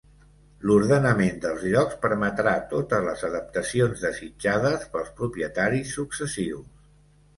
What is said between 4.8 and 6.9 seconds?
pels propietaris successius.